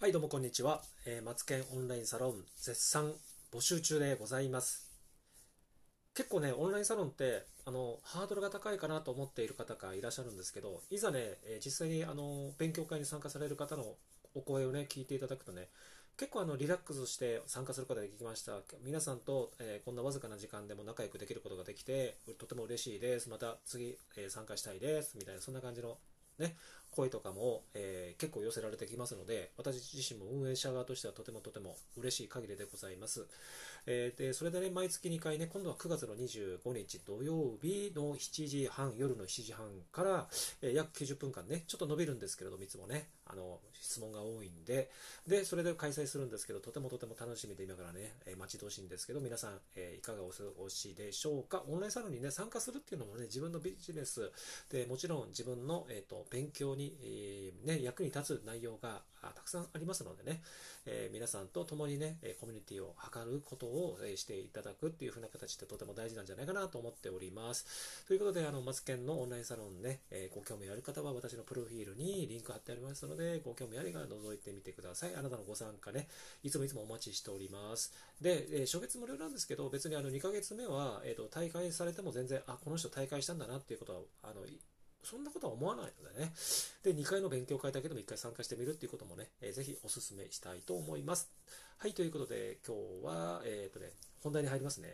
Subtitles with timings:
[0.00, 0.80] はい、どうもこんにちは。
[1.04, 3.12] えー、マツケンオンラインサロン絶賛
[3.52, 4.90] 募集中でございます。
[6.14, 13.96] 結構ね、オンラインサロンって、あの、ハードルが高いかなと思っている方がいらっしゃるんですけど、いざね、え実際にあの、勉強会に参加される方の
[14.34, 15.68] お声をね、聞いていただくとね、
[16.16, 18.54] 結構あの、リラックスして参加することができました。
[18.82, 23.28] 皆さんと、えーこんなわずかな時間でも仲良くできることができて、とても嬉しいです。
[23.28, 25.18] また次、えー参加したいです。
[25.18, 25.98] みたいな、そんな感じの
[26.38, 26.56] ね、
[26.90, 33.26] 声とかも、えー結構寄せられてきますので、私自身も運営者側としてはとてもとても嬉しい限りでございます。
[33.86, 40.28] えーで、それでね、毎月2回ね、今度は9月の25日土曜日の7時半、夜の7時半から、
[40.60, 44.90] えー約90分間ね、ちょっと伸びるんですけれども、いつもね、あの、質問が多いんで、
[45.26, 51.62] で、それで開催するんですけど、とてもとても楽しみで今からね、え待ち遠しいんですけど、皆さん、えいかがお過ごしでしょうか？
[51.68, 54.30] オンラインサロンにね、参加するっていうのもね、自分のビジネス
[54.70, 60.40] で、もちろん自分の、えー、と勉強に、にえーね、役に立つ内容がたくさんありますのでね、
[60.86, 68.06] えー皆さんと共にね、えコミュニティを図ることを、えしていただくっていう風な形ってとても大事なんじゃないかなと思っております。
[68.06, 75.14] ということで、あの、マツケンのオンラインサロンね、えーご興味ある方は私のプロフィールにリンク貼ってありますので、ご興味ありが覗いてみてください。
[75.14, 76.08] あなたのご参加ね、
[76.42, 77.92] いつもいつもお待ちしております。
[78.20, 84.46] で、えー初月無料なんですけど、別にあの2ヶ月目は、えー、と大会されても全然、あ、この人大会したんだなっていうことは、あの、
[85.02, 86.32] そんなことは思わないのでね。
[86.82, 91.30] で、2回の勉強会だけでも1回参加してみるっていうこともね、えーぜひお勧めしたいと思います。
[91.78, 94.92] はい、ということで、今日は、えっ、とね、本題に入りますね。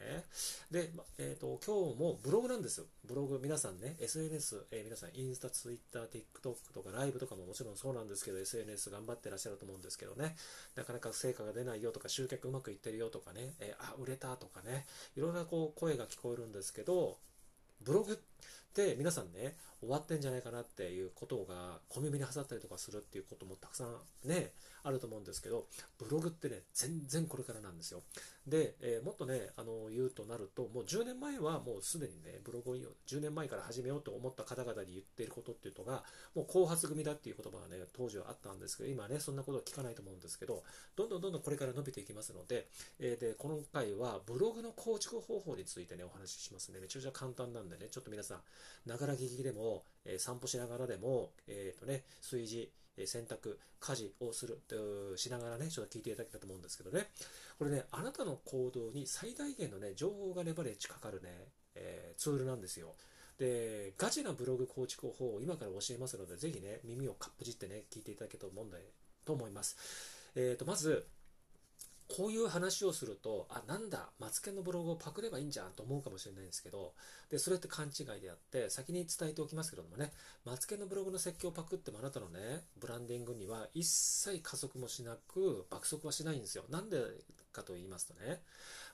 [0.70, 2.86] で、えっ、と、今日もブログなんですよ。
[3.04, 10.36] ブログ、皆さんね、SNS、えー皆さん、インスタ、ツイッター、TikTok とか、ライブとかももちろんそうなんですけど、SNS 頑張ってらっしゃると思うんですけどね、
[10.76, 17.18] なかなか成果が出ないよとか、集客うまくいってるよとかね、えーあ、売れたとかね、いろんなこう声が聞こえるんですけど、
[17.80, 18.22] ブログって
[18.74, 25.66] で皆さんね、終わってんじゃないかなっていうことが小耳に挟ったりとかするっていうこともたくさんね、あると思うんですけど、
[25.98, 28.02] ブログってね、全然これからなんですよ。
[28.46, 40.62] で、えーもっとね、あの、言うとなると、もう10年前はもうすでにね、ブログを10年前から始めようと思った方々に言っていることっていうのが、もう後発組だっていう言葉がね、当時はあったんですけど、今ね、そんなことは聞かないと思うんですけど、
[40.94, 42.68] どんどんどんどんこれから伸びていきますので、
[43.00, 46.78] えーで、今回はブログの構築方法についてね、お話ししますね。
[46.80, 48.35] めちゃくちゃ簡単なんでね、ちょっと皆さん、
[48.86, 54.58] ながら聞きでも、えー散歩しながらでも、えっ、とね、炊事、えー洗濯、家事をする、
[55.16, 57.08] しながらね、ちょっと聞いていただけたと思うんですけどね、
[57.58, 61.28] これね、あなたの行動に最大限のね、情報がレバレッジかかるね、
[61.74, 62.94] えーツールなんですよ。
[63.38, 68.78] で、ガチなブログ構築法を今から教えますので、ぜひね、耳をかっぷじってね、聞いていただけると思うんだ
[69.24, 69.76] と思います。
[70.34, 71.06] えっ、と、まず、
[72.08, 76.94] こういう話をすると、あ、なんだ、マツケンのブログをパクればいいんじゃんと思うかもしれないんですけど、
[77.30, 80.12] で、それって勘違いであって、先に伝えておきますけれどもね、
[80.44, 86.64] マツケンのブログの設計をパクってもあなたのね、ブランディングには一切加速もしなく、爆速はしないんですよ。
[86.70, 86.98] なんで
[87.56, 88.42] かと言いますとね、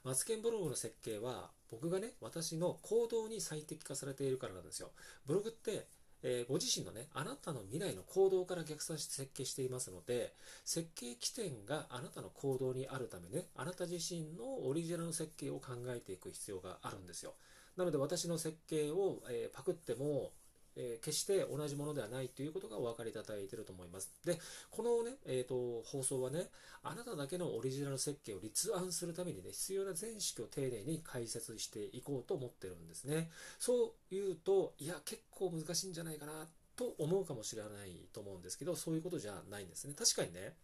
[0.05, 4.93] マツケンブログの設計は、僕がね、私の行動に最適化されているからなんですよ。
[5.27, 5.87] ブログって、
[6.23, 10.33] えーご自身のね、あなたの未来の行動から逆算して設計していますので、
[10.65, 17.35] 設計起点があなたの行動にあるためね、あなた自身のオリジナルの設計を考えていく必要があるんですよ。
[17.77, 20.31] なので私の設計を、えーパクっても、
[20.77, 24.11] えー決して同じものではないということがお分かりいただいていると思います。
[24.25, 24.39] で、
[24.71, 26.49] このね、えーと、放送はね、
[26.83, 33.31] あなただけのオリジナル設計を立案するためにね、必要な全式を丁寧に解説していこうと思ってるんですね。
[33.59, 36.47] そう言うと、いや、結構難しいんじゃないかな
[36.77, 39.95] と思うかもしれないと思うんですけど、そういうことじゃないんですね。
[39.97, 40.55] 確かにね、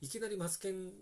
[0.00, 0.92] いきなりマツケン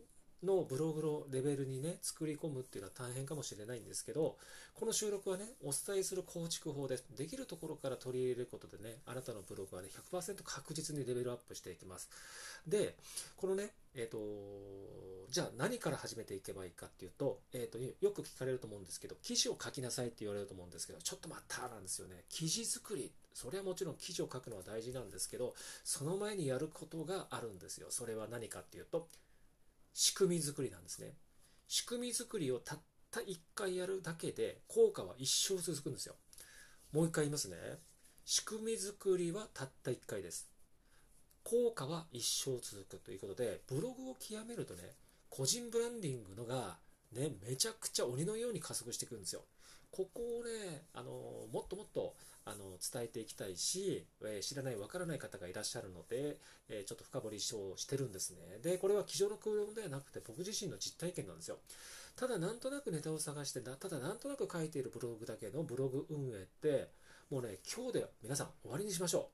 [0.42, 4.36] のブログのレベルにね、作り込むっていうのは大変かもしれないんですけど、
[4.74, 7.04] この収録はね、お伝えする構築法です。
[7.16, 12.08] できるところから取り入れることでね、あなたのブログはね、100%確実にレベルアップしていきます。
[12.66, 12.96] で、
[13.36, 14.18] このね、えっ、と、
[15.30, 22.24] じゃあ何から始めていけばいいかっていうと、えっ、と、よく聞かれると思うんですけど、記事を書きなさいって言われると思うんですけど、ちょっと待ったなんですよね。
[22.28, 23.12] 記事作り。
[23.34, 27.88] それはもちろん記事を書くのは大事なんですけど、その前にやることがあるんですよ。
[27.90, 29.08] それは何かっていうと、
[30.00, 31.12] 仕組み作りなんですね。
[31.68, 32.78] 仕組み作りをたっ
[33.10, 36.14] た1回やるだけで効果は一生続くんですよ。
[36.90, 37.56] もう一回言いますね。
[38.24, 40.48] 仕組み作りはたった1回です。
[41.44, 44.80] 効果は一生続くということで、ブログを極めるとね、
[45.28, 46.78] 個人ブランディングのが、
[47.12, 49.42] ね、めちゃくちゃ鬼のように加速していくんですよ。
[49.90, 51.10] ここをね、あの
[51.52, 52.09] もっともっと
[52.80, 56.38] 伝えていきたいし、え知らない、わからない方がいらっしゃるので、
[56.68, 58.58] えちょっと深掘りをしてるんですね。
[58.62, 61.58] で、これは机上の空論ではなくて、僕自身の実体験なんですよ。
[62.16, 66.90] ただ、なんとなくネタを探して、ただ、なんとなく書いているブログだけのブログ運営って、
[67.30, 69.30] もうね、今日で皆さん終わりにしましょ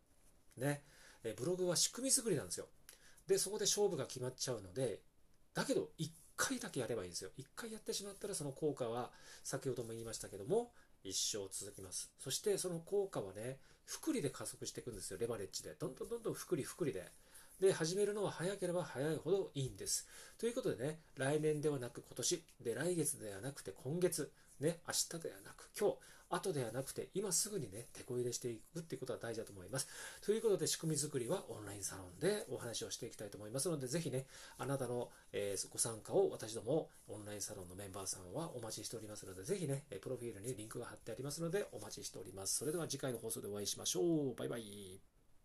[0.59, 0.61] う。
[0.61, 0.83] ね。
[1.25, 2.69] えブログは仕組み作りなんですよ。
[3.27, 5.01] で、そこで勝負が決まっちゃうので、
[5.55, 7.31] だけど1回だけやればいいんですよ。
[7.39, 9.11] 1回やってしまったらその効果は
[9.43, 10.73] 先ほども言いましたけども、
[11.09, 12.11] 一生続きます。
[12.19, 15.75] そしてその効果はね、複利で加速していくんですよ、レバレッジで。
[15.79, 17.11] どんどんどんどん複利複利で。
[17.61, 20.07] で、始めるのは早ければ早いほどいいんです。
[20.39, 24.31] ということでね、来年ではなく今年、で、来月ではなくて今月、
[24.61, 25.97] ね、明日ではなく今日、
[26.31, 29.89] 後ではなくて今すぐにね、手こ入れしていくっていうことが大事だと思います。
[30.25, 34.27] ということで仕組み作りはオンラインサロンでお話をしていきたいと思いますので、ぜひね、
[34.59, 42.57] あなたの、え、ご参加を私どもオンラインサロンのメンバーさんはお待ちしておりますので、ぜひね、プロフィールにリンクが貼ってありますのでお待ちしております。
[42.57, 44.35] それでは次回の放送でお会いしましょう。
[44.35, 45.16] バイバイ。